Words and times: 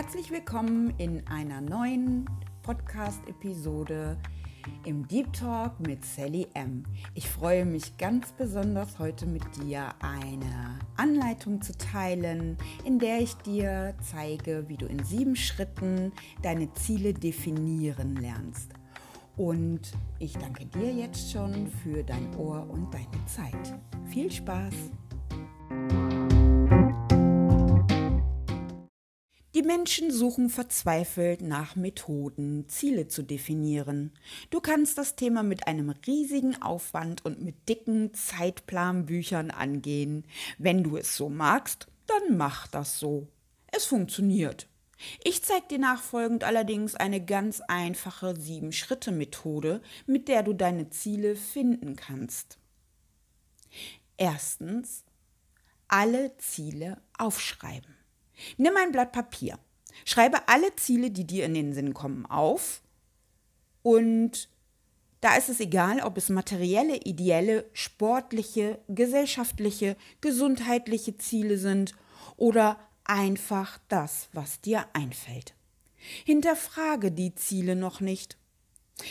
Herzlich 0.00 0.30
willkommen 0.30 0.94
in 0.98 1.26
einer 1.26 1.60
neuen 1.60 2.30
Podcast-Episode 2.62 4.16
im 4.84 5.08
Deep 5.08 5.32
Talk 5.32 5.80
mit 5.80 6.04
Sally 6.04 6.46
M. 6.54 6.84
Ich 7.14 7.28
freue 7.28 7.64
mich 7.64 7.96
ganz 7.98 8.30
besonders 8.30 9.00
heute 9.00 9.26
mit 9.26 9.42
dir 9.56 9.88
eine 9.98 10.78
Anleitung 10.96 11.60
zu 11.60 11.76
teilen, 11.76 12.56
in 12.84 13.00
der 13.00 13.18
ich 13.18 13.34
dir 13.38 13.96
zeige, 14.00 14.68
wie 14.68 14.76
du 14.76 14.86
in 14.86 15.02
sieben 15.02 15.34
Schritten 15.34 16.12
deine 16.42 16.72
Ziele 16.74 17.12
definieren 17.12 18.14
lernst. 18.14 18.70
Und 19.36 19.80
ich 20.20 20.34
danke 20.34 20.66
dir 20.66 20.92
jetzt 20.92 21.32
schon 21.32 21.66
für 21.66 22.04
dein 22.04 22.36
Ohr 22.36 22.64
und 22.70 22.94
deine 22.94 23.26
Zeit. 23.26 23.76
Viel 24.06 24.30
Spaß! 24.30 24.74
Die 29.54 29.62
Menschen 29.62 30.10
suchen 30.10 30.50
verzweifelt 30.50 31.40
nach 31.40 31.74
Methoden, 31.74 32.68
Ziele 32.68 33.08
zu 33.08 33.22
definieren. 33.22 34.12
Du 34.50 34.60
kannst 34.60 34.98
das 34.98 35.16
Thema 35.16 35.42
mit 35.42 35.66
einem 35.66 35.88
riesigen 36.06 36.60
Aufwand 36.60 37.24
und 37.24 37.40
mit 37.40 37.66
dicken 37.66 38.12
Zeitplanbüchern 38.12 39.50
angehen. 39.50 40.24
Wenn 40.58 40.82
du 40.82 40.98
es 40.98 41.16
so 41.16 41.30
magst, 41.30 41.86
dann 42.06 42.36
mach 42.36 42.66
das 42.66 42.98
so. 42.98 43.26
Es 43.68 43.86
funktioniert. 43.86 44.68
Ich 45.24 45.42
zeige 45.44 45.68
dir 45.68 45.78
nachfolgend 45.78 46.44
allerdings 46.44 46.94
eine 46.94 47.24
ganz 47.24 47.60
einfache 47.62 48.38
Sieben-Schritte-Methode, 48.38 49.80
mit 50.06 50.28
der 50.28 50.42
du 50.42 50.52
deine 50.52 50.90
Ziele 50.90 51.36
finden 51.36 51.96
kannst. 51.96 52.58
Erstens, 54.16 55.04
alle 55.86 56.36
Ziele 56.36 57.00
aufschreiben. 57.16 57.97
Nimm 58.56 58.76
ein 58.76 58.92
Blatt 58.92 59.12
Papier, 59.12 59.58
schreibe 60.04 60.48
alle 60.48 60.74
Ziele, 60.76 61.10
die 61.10 61.26
dir 61.26 61.44
in 61.44 61.54
den 61.54 61.72
Sinn 61.72 61.94
kommen, 61.94 62.26
auf 62.26 62.82
und 63.82 64.48
da 65.20 65.36
ist 65.36 65.48
es 65.48 65.58
egal, 65.58 66.00
ob 66.00 66.16
es 66.16 66.28
materielle, 66.28 66.96
ideelle, 66.98 67.64
sportliche, 67.72 68.78
gesellschaftliche, 68.88 69.96
gesundheitliche 70.20 71.16
Ziele 71.16 71.58
sind 71.58 71.94
oder 72.36 72.78
einfach 73.04 73.80
das, 73.88 74.28
was 74.32 74.60
dir 74.60 74.86
einfällt. 74.92 75.54
Hinterfrage 76.24 77.10
die 77.10 77.34
Ziele 77.34 77.74
noch 77.74 78.00
nicht. 78.00 78.36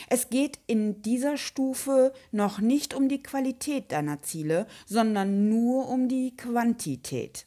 Es 0.10 0.30
geht 0.30 0.60
in 0.68 1.02
dieser 1.02 1.38
Stufe 1.38 2.14
noch 2.32 2.60
nicht 2.60 2.94
um 2.94 3.10
die 3.10 3.24
Qualität 3.24 3.92
deiner 3.92 4.22
Ziele, 4.22 4.68
sondern 4.86 5.50
nur 5.50 5.90
um 5.90 6.08
die 6.08 6.36
Quantität. 6.36 7.46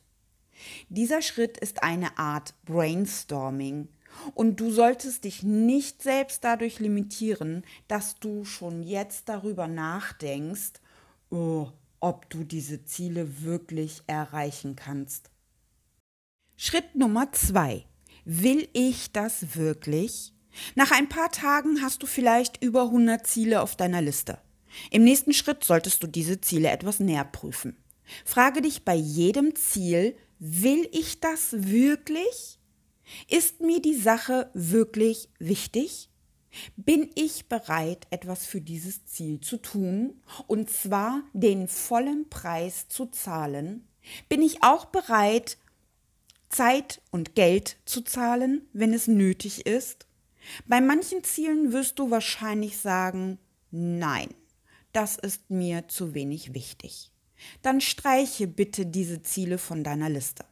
Dieser 0.89 1.23
Schritt 1.23 1.59
ist 1.59 1.83
eine 1.83 2.19
Art 2.19 2.55
Brainstorming 2.65 3.89
und 4.35 4.61
du 4.61 4.71
solltest 4.71 5.25
dich 5.25 5.43
nicht 5.43 6.03
selbst 6.03 6.45
dadurch 6.45 6.79
limitieren, 6.79 7.65
dass 7.89 8.19
du 8.19 8.45
schon 8.45 8.83
jetzt 8.83 9.29
darüber 9.29 9.69
nachdenkst, 9.69 10.81
oh, 11.31 11.69
ob 12.01 12.29
du 12.31 12.45
diese 12.45 12.85
Ziele 12.85 13.43
wirklich 13.43 14.03
erreichen 14.07 14.77
kannst. 14.77 15.31
Schritt 16.57 16.95
Nummer 16.95 17.33
zwei. 17.33 17.85
Will 18.25 18.69
ich 18.73 19.13
das 19.13 19.57
wirklich? 19.57 20.33
Nach 20.75 20.91
ein 20.91 21.09
paar 21.09 21.31
Tagen 21.31 21.83
hast 21.83 22.03
du 22.03 22.07
vielleicht 22.07 22.63
über 22.63 22.85
100 22.85 23.27
Ziele 23.27 23.63
auf 23.63 23.77
deiner 23.77 24.03
Liste. 24.03 24.39
Im 24.91 25.05
nächsten 25.05 25.33
Schritt 25.33 25.65
solltest 25.65 26.03
du 26.03 26.07
diese 26.07 26.41
Ziele 26.41 26.71
etwas 26.71 27.01
näher 27.01 27.25
prüfen. 27.25 27.77
Frage 28.25 28.61
dich 28.61 28.85
bei 28.85 28.95
jedem 28.95 29.55
Ziel, 29.55 30.17
will 30.41 30.89
ich 30.91 31.21
das 31.21 31.53
wirklich? 31.53 32.59
Ist 33.29 33.61
mir 33.61 33.81
die 33.81 33.95
Sache 33.95 34.51
wirklich 34.55 35.29
wichtig? 35.39 36.09
Bin 36.77 37.11
ich 37.15 37.47
bereit, 37.49 38.07
etwas 38.11 38.47
für 38.47 38.61
dieses 38.61 39.05
Ziel 39.07 39.41
zu 39.41 39.59
tun, 39.59 40.21
und 40.49 40.69
zwar 40.69 41.23
den 41.33 41.69
vollen 41.69 42.29
Preis 42.29 42.89
zu 42.89 43.07
zahlen? 43.07 43.87
Bin 44.29 44.43
ich 44.43 44.63
auch 44.63 44.87
bereit, 44.87 45.59
Zeit 46.49 47.03
und 47.13 47.37
Geld 47.37 47.77
zu 47.85 48.01
zahlen, 48.01 48.63
wenn 48.73 48.93
es 48.93 49.07
nötig 49.07 49.67
ist? 49.67 50.07
Bei 50.67 50.81
manchen 50.81 51.23
Zielen 51.23 51.73
wirst 51.73 51.99
du 51.99 52.11
wahrscheinlich 52.11 52.79
sagen, 52.79 53.39
nein, 53.71 54.35
das 54.93 55.17
ist 55.17 55.51
mir 55.51 55.87
zu 55.87 56.15
wenig 56.15 56.55
wichtig 56.55 57.10
dann 57.63 57.81
streiche 57.81 58.47
bitte 58.47 58.87
diese 58.87 59.23
Ziele 59.23 59.59
von 59.59 59.85
deiner 59.85 60.09
Liste. 60.09 60.45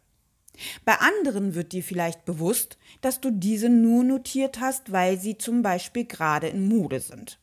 Bei 0.85 0.97
anderen 0.99 1.55
wird 1.55 1.73
dir 1.73 1.83
vielleicht 1.83 2.25
bewusst, 2.25 2.79
dass 3.01 3.21
du 3.21 3.31
diese 3.31 3.69
nur 3.69 4.05
notiert 4.05 4.61
hast, 4.61 4.91
weil 4.91 5.19
sie 5.19 5.39
zum 5.39 5.63
Beispiel 5.63 6.05
gerade 6.05 6.49
in 6.49 6.69
Mode 6.69 7.01
sind. 7.01 7.39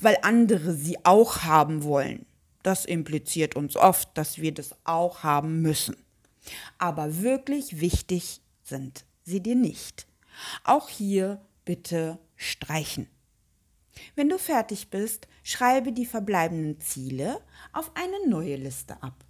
Weil 0.00 0.18
andere 0.22 0.74
sie 0.74 0.98
auch 1.04 1.42
haben 1.42 1.82
wollen. 1.82 2.26
Das 2.62 2.84
impliziert 2.84 3.56
uns 3.56 3.76
oft, 3.76 4.16
dass 4.16 4.38
wir 4.38 4.52
das 4.52 4.74
auch 4.84 5.22
haben 5.22 5.62
müssen. 5.62 5.96
Aber 6.78 7.22
wirklich 7.22 7.80
wichtig 7.80 8.40
sind 8.62 9.04
sie 9.24 9.40
dir 9.40 9.56
nicht. 9.56 10.06
Auch 10.64 10.88
hier 10.88 11.40
bitte 11.64 12.18
streichen. 12.36 13.08
Wenn 14.14 14.28
du 14.28 14.38
fertig 14.38 14.90
bist, 14.90 15.28
schreibe 15.42 15.92
die 15.92 16.06
verbleibenden 16.06 16.80
Ziele 16.80 17.40
auf 17.72 17.90
eine 17.94 18.28
neue 18.28 18.56
Liste 18.56 19.02
ab. 19.02 19.24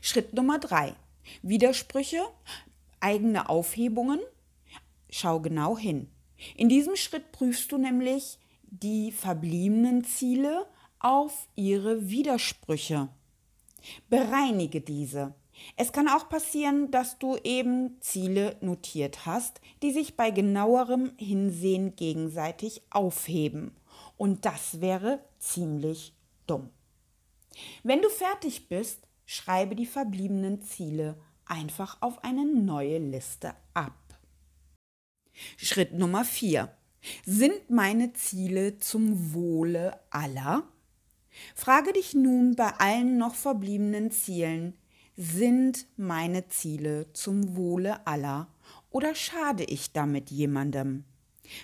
Schritt 0.00 0.34
Nummer 0.34 0.58
drei: 0.58 0.94
Widersprüche, 1.42 2.22
eigene 3.00 3.48
Aufhebungen. 3.48 4.20
Schau 5.10 5.40
genau 5.40 5.76
hin. 5.76 6.08
In 6.54 6.68
diesem 6.68 6.96
Schritt 6.96 7.32
prüfst 7.32 7.72
du 7.72 7.78
nämlich 7.78 8.38
die 8.62 9.12
verbliebenen 9.12 10.04
Ziele 10.04 10.66
auf 10.98 11.48
ihre 11.54 12.08
Widersprüche. 12.08 13.08
Bereinige 14.08 14.80
diese. 14.80 15.34
Es 15.76 15.92
kann 15.92 16.08
auch 16.08 16.28
passieren, 16.28 16.90
dass 16.90 17.18
du 17.18 17.36
eben 17.44 18.00
Ziele 18.00 18.56
notiert 18.60 19.26
hast, 19.26 19.60
die 19.82 19.92
sich 19.92 20.16
bei 20.16 20.30
genauerem 20.30 21.12
Hinsehen 21.18 21.96
gegenseitig 21.96 22.82
aufheben. 22.90 23.76
Und 24.16 24.44
das 24.44 24.80
wäre 24.80 25.24
ziemlich 25.38 26.14
dumm. 26.46 26.70
Wenn 27.82 28.02
du 28.02 28.08
fertig 28.08 28.68
bist, 28.68 29.06
schreibe 29.24 29.74
die 29.74 29.86
verbliebenen 29.86 30.62
Ziele 30.62 31.16
einfach 31.46 31.98
auf 32.00 32.22
eine 32.24 32.44
neue 32.44 32.98
Liste 32.98 33.54
ab. 33.74 33.94
Schritt 35.56 35.92
Nummer 35.92 36.24
4. 36.24 36.74
Sind 37.24 37.70
meine 37.70 38.12
Ziele 38.14 38.78
zum 38.78 39.34
Wohle 39.34 40.00
aller? 40.10 40.64
Frage 41.54 41.92
dich 41.92 42.14
nun 42.14 42.56
bei 42.56 42.68
allen 42.78 43.18
noch 43.18 43.34
verbliebenen 43.34 44.10
Zielen, 44.10 44.74
sind 45.16 45.86
meine 45.96 46.48
Ziele 46.48 47.12
zum 47.12 47.56
Wohle 47.56 48.06
aller 48.06 48.48
oder 48.90 49.14
schade 49.14 49.64
ich 49.64 49.92
damit 49.92 50.30
jemandem? 50.30 51.04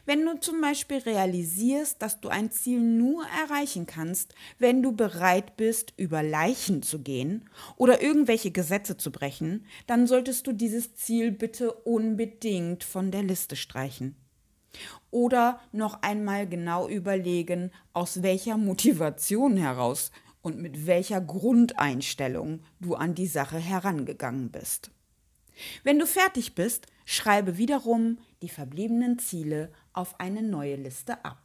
Wenn 0.07 0.25
du 0.25 0.39
zum 0.39 0.61
Beispiel 0.61 0.99
realisierst, 0.99 2.01
dass 2.01 2.21
du 2.21 2.29
ein 2.29 2.51
Ziel 2.51 2.81
nur 2.81 3.25
erreichen 3.45 3.87
kannst, 3.87 4.35
wenn 4.59 4.83
du 4.83 4.93
bereit 4.93 5.57
bist, 5.57 5.93
über 5.97 6.23
Leichen 6.23 6.83
zu 6.83 7.01
gehen 7.01 7.49
oder 7.77 8.01
irgendwelche 8.01 8.53
Gesetze 8.53 8.97
zu 8.97 9.11
brechen, 9.11 9.67
dann 9.87 10.07
solltest 10.07 10.47
du 10.47 10.53
dieses 10.53 10.95
Ziel 10.95 11.33
bitte 11.33 11.73
unbedingt 11.73 12.85
von 12.85 13.11
der 13.11 13.25
Liste 13.25 13.57
streichen. 13.57 14.15
Oder 15.11 15.61
noch 15.73 16.01
einmal 16.03 16.49
genau 16.49 16.89
überlegen, 16.89 17.71
aus 17.93 18.23
welcher 18.23 18.57
Motivation 18.57 19.57
heraus 19.57 20.11
und 20.43 20.59
mit 20.59 20.87
welcher 20.87 21.21
Grundeinstellung 21.21 22.61
du 22.81 22.95
an 22.95 23.15
die 23.15 23.27
Sache 23.27 23.59
herangegangen 23.59 24.51
bist. 24.51 24.91
Wenn 25.85 25.99
du 25.99 26.07
fertig 26.07 26.55
bist, 26.55 26.87
schreibe 27.05 27.59
wiederum 27.59 28.19
die 28.43 28.49
verbliebenen 28.49 29.19
Ziele 29.19 29.73
auf 29.93 30.19
eine 30.21 30.43
neue 30.43 30.77
Liste 30.77 31.25
ab. 31.25 31.39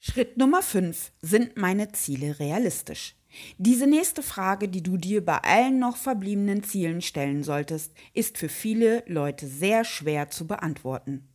Schritt 0.00 0.38
Nummer 0.38 0.62
5. 0.62 1.12
Sind 1.20 1.56
meine 1.58 1.92
Ziele 1.92 2.38
realistisch? 2.38 3.16
Diese 3.58 3.86
nächste 3.86 4.22
Frage, 4.22 4.68
die 4.68 4.82
du 4.82 4.96
dir 4.96 5.22
bei 5.22 5.38
allen 5.38 5.78
noch 5.78 5.96
verbliebenen 5.96 6.62
Zielen 6.62 7.02
stellen 7.02 7.42
solltest, 7.42 7.92
ist 8.14 8.38
für 8.38 8.48
viele 8.48 9.04
Leute 9.06 9.46
sehr 9.46 9.84
schwer 9.84 10.30
zu 10.30 10.46
beantworten. 10.46 11.28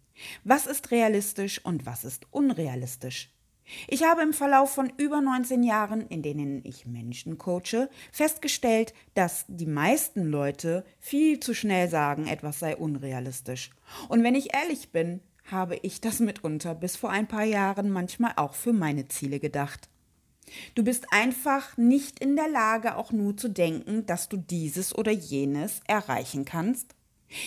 Was 0.44 0.68
ist 0.68 0.91
realistisch 0.91 1.63
und 1.63 1.85
was 1.85 2.03
ist 2.03 2.25
unrealistisch? 2.31 3.33
Ich 3.88 4.03
habe 4.03 4.21
im 4.21 4.33
Verlauf 4.33 4.73
von 4.73 4.91
über 4.97 5.21
19 5.21 5.63
Jahren, 5.63 6.07
in 6.07 6.21
denen 6.21 6.62
ich 6.65 6.85
Menschen 6.85 7.38
coache, 7.38 7.89
festgestellt, 8.12 8.94
dass 9.13 9.45
die 9.47 9.65
meisten 9.65 10.25
Leute 10.25 10.83
viel 11.00 11.39
zu 11.39 11.53
schnell 11.53 11.89
sagen, 11.89 12.27
etwas 12.27 12.59
sei 12.59 12.75
unrealistisch. 12.75 13.71
Und 14.09 14.23
wenn 14.23 14.35
ich 14.35 14.53
ehrlich 14.53 14.91
bin, 14.91 15.21
habe 15.45 15.77
ich 15.77 16.01
das 16.01 16.19
mitunter 16.19 16.75
bis 16.75 16.95
vor 16.95 17.09
ein 17.09 17.27
paar 17.27 17.44
Jahren 17.44 17.89
manchmal 17.89 18.33
auch 18.35 18.53
für 18.53 18.73
meine 18.73 19.07
Ziele 19.07 19.39
gedacht. 19.39 19.89
Du 20.75 20.83
bist 20.83 21.06
einfach 21.12 21.77
nicht 21.77 22.19
in 22.19 22.35
der 22.35 22.50
Lage, 22.50 22.97
auch 22.97 23.12
nur 23.12 23.38
zu 23.38 23.50
denken, 23.50 24.06
dass 24.06 24.27
du 24.27 24.38
dieses 24.38 24.94
oder 24.94 25.12
jenes 25.12 25.79
erreichen 25.88 26.45
kannst. 26.45 26.95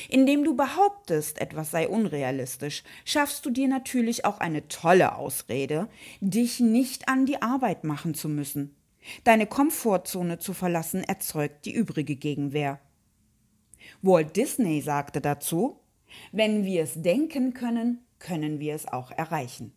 Indem 0.08 0.44
du 0.44 0.56
behauptest, 0.56 1.40
etwas 1.40 1.70
sei 1.70 1.88
unrealistisch, 1.88 2.82
schaffst 3.04 3.44
du 3.44 3.50
dir 3.50 3.69
natürlich 3.69 4.25
auch 4.25 4.38
eine 4.38 4.69
tolle 4.69 5.16
Ausrede, 5.16 5.88
dich 6.20 6.60
nicht 6.60 7.08
an 7.08 7.26
die 7.26 7.42
Arbeit 7.42 7.84
machen 7.84 8.14
zu 8.14 8.28
müssen. 8.28 8.75
Deine 9.25 9.46
Komfortzone 9.46 10.38
zu 10.38 10.54
verlassen 10.54 11.04
erzeugt 11.04 11.66
die 11.66 11.75
übrige 11.75 12.16
Gegenwehr. 12.16 12.81
Walt 14.00 14.36
Disney 14.36 14.81
sagte 14.81 15.20
dazu, 15.20 15.81
wenn 16.32 16.64
wir 16.64 16.82
es 16.82 17.02
denken 17.02 17.52
können, 17.52 18.04
können 18.19 18.60
wir 18.60 18.75
es 18.75 18.86
auch 18.86 19.10
erreichen. 19.10 19.72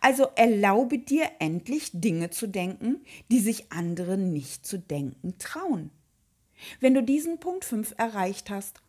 Also 0.00 0.26
erlaube 0.36 0.98
dir 0.98 1.24
endlich 1.38 1.90
Dinge 1.92 2.30
zu 2.30 2.46
denken, 2.46 3.00
die 3.30 3.40
sich 3.40 3.72
andere 3.72 4.18
nicht 4.18 4.66
zu 4.66 4.78
denken 4.78 5.38
trauen. 5.38 5.90
Wenn 6.80 6.94
du 6.94 7.02
diesen 7.02 7.40
Punkt 7.40 7.64
5 7.64 7.94
erreicht 7.96 8.50
hast 8.50 8.80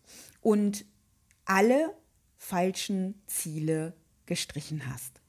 und 0.41 0.85
alle 1.45 1.95
falschen 2.37 3.21
Ziele 3.27 3.93
gestrichen 4.25 4.83
hast, 4.91 5.21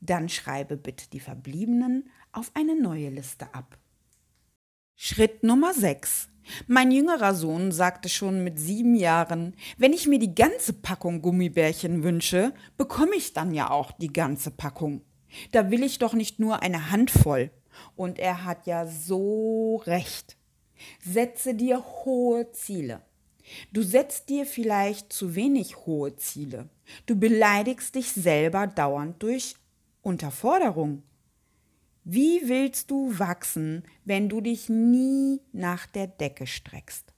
dann 0.00 0.28
schreibe 0.28 0.76
bitte 0.76 1.08
die 1.10 1.20
verbliebenen 1.20 2.10
auf 2.32 2.50
eine 2.54 2.80
neue 2.80 3.10
Liste 3.10 3.54
ab. 3.54 3.78
Schritt 4.96 5.42
Nummer 5.42 5.74
6. 5.74 6.28
Mein 6.66 6.90
jüngerer 6.90 7.34
Sohn 7.34 7.72
sagte 7.72 8.08
schon 8.08 8.42
mit 8.42 8.58
sieben 8.58 8.94
Jahren, 8.94 9.54
wenn 9.76 9.92
ich 9.92 10.06
mir 10.06 10.18
die 10.18 10.34
ganze 10.34 10.72
Packung 10.72 11.20
Gummibärchen 11.20 12.02
wünsche, 12.02 12.54
bekomme 12.76 13.14
ich 13.16 13.34
dann 13.34 13.52
ja 13.52 13.70
auch 13.70 13.92
die 13.92 14.12
ganze 14.12 14.50
Packung. 14.50 15.02
Da 15.52 15.70
will 15.70 15.82
ich 15.82 15.98
doch 15.98 16.14
nicht 16.14 16.38
nur 16.38 16.62
eine 16.62 16.90
Handvoll. 16.90 17.50
Und 17.96 18.18
er 18.18 18.44
hat 18.44 18.66
ja 18.66 18.86
so 18.86 19.76
recht. 19.86 20.37
Setze 21.04 21.54
dir 21.54 21.84
hohe 22.04 22.50
Ziele. 22.52 23.02
Du 23.72 23.82
setzt 23.82 24.28
dir 24.28 24.46
vielleicht 24.46 25.12
zu 25.12 25.34
wenig 25.34 25.86
hohe 25.86 26.16
Ziele. 26.16 26.68
Du 27.06 27.16
beleidigst 27.16 27.94
dich 27.94 28.12
selber 28.12 28.66
dauernd 28.66 29.22
durch 29.22 29.56
Unterforderung. 30.02 31.02
Wie 32.04 32.48
willst 32.48 32.90
du 32.90 33.18
wachsen, 33.18 33.84
wenn 34.04 34.28
du 34.28 34.40
dich 34.40 34.68
nie 34.68 35.40
nach 35.52 35.86
der 35.86 36.06
Decke 36.06 36.46
streckst? 36.46 37.12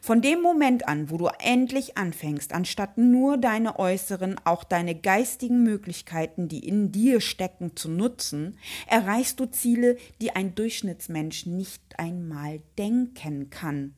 Von 0.00 0.22
dem 0.22 0.40
Moment 0.40 0.88
an, 0.88 1.10
wo 1.10 1.16
du 1.16 1.28
endlich 1.38 1.96
anfängst, 1.96 2.52
anstatt 2.52 2.98
nur 2.98 3.36
deine 3.36 3.78
äußeren, 3.78 4.36
auch 4.44 4.64
deine 4.64 4.94
geistigen 4.94 5.62
Möglichkeiten, 5.62 6.48
die 6.48 6.66
in 6.66 6.92
dir 6.92 7.20
stecken, 7.20 7.76
zu 7.76 7.88
nutzen, 7.90 8.56
erreichst 8.86 9.40
du 9.40 9.46
Ziele, 9.46 9.96
die 10.20 10.30
ein 10.30 10.54
Durchschnittsmensch 10.54 11.46
nicht 11.46 11.82
einmal 11.98 12.60
denken 12.78 13.50
kann. 13.50 13.94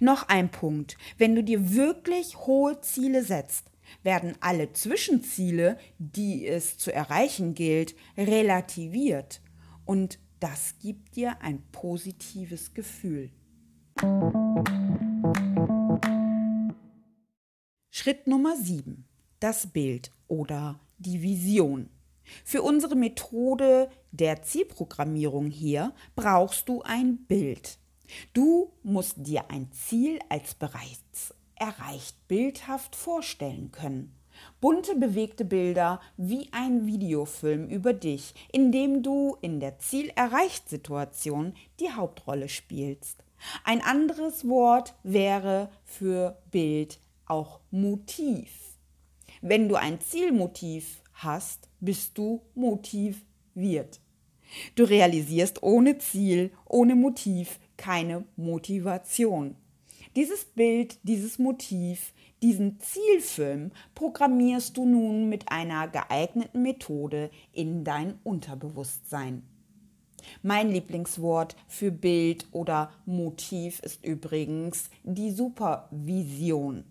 Noch 0.00 0.28
ein 0.28 0.50
Punkt, 0.50 0.96
wenn 1.18 1.34
du 1.34 1.42
dir 1.42 1.74
wirklich 1.74 2.36
hohe 2.46 2.80
Ziele 2.80 3.22
setzt, 3.22 3.70
werden 4.02 4.34
alle 4.40 4.72
Zwischenziele, 4.72 5.78
die 5.98 6.46
es 6.46 6.78
zu 6.78 6.92
erreichen 6.92 7.54
gilt, 7.54 7.94
relativiert. 8.16 9.40
Und 9.84 10.18
das 10.40 10.74
gibt 10.80 11.16
dir 11.16 11.40
ein 11.40 11.62
positives 11.72 12.74
Gefühl. 12.74 13.30
Schritt 18.06 18.28
Nummer 18.28 18.54
7. 18.54 19.04
Das 19.40 19.66
Bild 19.66 20.12
oder 20.28 20.78
die 20.98 21.22
Vision. 21.22 21.88
Für 22.44 22.62
unsere 22.62 22.94
Methode 22.94 23.90
der 24.12 24.42
Zielprogrammierung 24.42 25.50
hier 25.50 25.92
brauchst 26.14 26.68
du 26.68 26.82
ein 26.82 27.16
Bild. 27.26 27.80
Du 28.32 28.70
musst 28.84 29.16
dir 29.26 29.50
ein 29.50 29.72
Ziel 29.72 30.20
als 30.28 30.54
bereits 30.54 31.34
erreicht 31.56 32.28
bildhaft 32.28 32.94
vorstellen 32.94 33.72
können. 33.72 34.14
Bunte 34.60 34.94
bewegte 34.94 35.44
Bilder 35.44 36.00
wie 36.16 36.48
ein 36.52 36.86
Videofilm 36.86 37.68
über 37.68 37.92
dich, 37.92 38.36
in 38.52 38.70
dem 38.70 39.02
du 39.02 39.36
in 39.40 39.58
der 39.58 39.80
Zielerreicht-Situation 39.80 41.54
die 41.80 41.90
Hauptrolle 41.90 42.48
spielst. 42.48 43.24
Ein 43.64 43.82
anderes 43.82 44.46
Wort 44.46 44.94
wäre 45.02 45.70
für 45.82 46.38
Bild 46.52 47.00
auch 47.26 47.60
Motiv. 47.70 48.78
Wenn 49.42 49.68
du 49.68 49.76
ein 49.76 50.00
Zielmotiv 50.00 51.02
hast, 51.12 51.68
bist 51.80 52.16
du 52.18 52.42
motiviert. 52.54 54.00
Du 54.74 54.84
realisierst 54.84 55.62
ohne 55.62 55.98
Ziel, 55.98 56.50
ohne 56.64 56.94
Motiv 56.94 57.58
keine 57.76 58.24
Motivation. 58.36 59.56
Dieses 60.14 60.44
Bild, 60.44 60.98
dieses 61.02 61.38
Motiv, 61.38 62.14
diesen 62.42 62.78
Zielfilm 62.80 63.72
programmierst 63.94 64.76
du 64.76 64.86
nun 64.86 65.28
mit 65.28 65.50
einer 65.50 65.88
geeigneten 65.88 66.62
Methode 66.62 67.30
in 67.52 67.84
dein 67.84 68.18
Unterbewusstsein. 68.24 69.42
Mein 70.42 70.70
Lieblingswort 70.70 71.54
für 71.68 71.90
Bild 71.90 72.46
oder 72.50 72.92
Motiv 73.04 73.80
ist 73.80 74.04
übrigens 74.04 74.90
die 75.04 75.30
Supervision. 75.30 76.84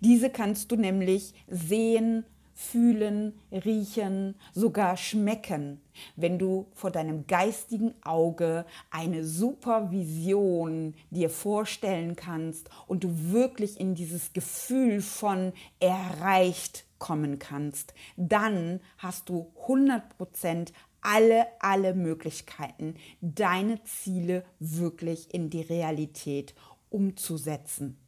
Diese 0.00 0.30
kannst 0.30 0.70
du 0.70 0.76
nämlich 0.76 1.34
sehen, 1.48 2.24
fühlen, 2.54 3.34
riechen, 3.50 4.36
sogar 4.52 4.96
schmecken, 4.96 5.80
wenn 6.14 6.38
du 6.38 6.66
vor 6.72 6.90
deinem 6.90 7.26
geistigen 7.26 7.94
Auge 8.04 8.64
eine 8.90 9.24
Supervision 9.24 10.94
dir 11.10 11.30
vorstellen 11.30 12.14
kannst 12.14 12.70
und 12.86 13.02
du 13.02 13.32
wirklich 13.32 13.80
in 13.80 13.94
dieses 13.94 14.32
Gefühl 14.32 15.00
von 15.00 15.52
erreicht 15.80 16.86
kommen 16.98 17.38
kannst, 17.38 17.92
dann 18.16 18.80
hast 18.98 19.28
du 19.28 19.52
100% 19.66 20.72
alle, 21.00 21.46
alle 21.60 21.94
Möglichkeiten, 21.94 22.94
deine 23.20 23.82
Ziele 23.84 24.44
wirklich 24.58 25.34
in 25.34 25.50
die 25.50 25.60
Realität 25.60 26.54
umzusetzen. 26.88 27.98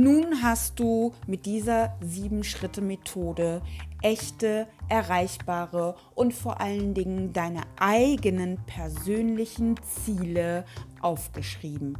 Nun 0.00 0.44
hast 0.44 0.78
du 0.78 1.10
mit 1.26 1.44
dieser 1.44 1.96
Sieben-Schritte-Methode 2.00 3.62
echte, 4.00 4.68
erreichbare 4.88 5.96
und 6.14 6.32
vor 6.32 6.60
allen 6.60 6.94
Dingen 6.94 7.32
deine 7.32 7.62
eigenen 7.80 8.58
persönlichen 8.64 9.74
Ziele 9.82 10.64
aufgeschrieben. 11.00 11.98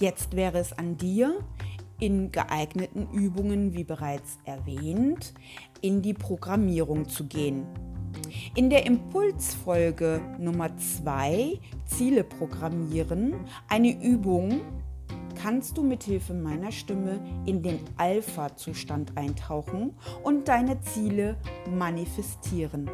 Jetzt 0.00 0.34
wäre 0.34 0.56
es 0.56 0.72
an 0.72 0.96
dir, 0.96 1.40
in 2.00 2.32
geeigneten 2.32 3.06
Übungen, 3.12 3.74
wie 3.74 3.84
bereits 3.84 4.38
erwähnt, 4.46 5.34
in 5.82 6.00
die 6.00 6.14
Programmierung 6.14 7.06
zu 7.06 7.26
gehen. 7.26 7.66
In 8.54 8.70
der 8.70 8.86
Impulsfolge 8.86 10.22
Nummer 10.38 10.74
2 10.78 11.60
Ziele 11.84 12.24
programmieren, 12.24 13.34
eine 13.68 13.92
Übung, 14.02 14.62
kannst 15.44 15.76
du 15.76 15.82
mithilfe 15.82 16.32
meiner 16.32 16.72
Stimme 16.72 17.20
in 17.44 17.62
den 17.62 17.80
Alpha-Zustand 17.98 19.18
eintauchen 19.18 19.94
und 20.22 20.48
deine 20.48 20.80
Ziele 20.80 21.36
manifestieren. 21.68 22.90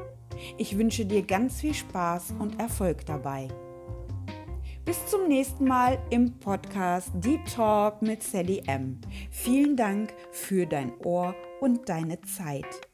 Ich 0.59 0.77
wünsche 0.77 1.07
dir 1.07 1.23
ganz 1.23 1.61
viel 1.61 1.75
Spaß 1.75 2.35
und 2.41 2.59
Erfolg 2.59 3.07
dabei. 3.07 3.47
Bis 4.85 5.07
zum 5.07 5.29
nächsten 5.29 5.65
Mal 5.65 5.97
im 6.11 6.41
Podcast 6.41 7.13
Deep 7.15 7.47
Talk 7.55 8.03
mit 8.03 8.25
Sally 8.25 8.65
M. 8.67 9.01
Vielen 9.31 9.77
Dank 9.77 10.13
für 10.33 10.67
dein 10.67 10.93
Ohr 11.05 11.37
und 11.61 11.89
deine 11.89 12.21
Zeit. 12.23 12.90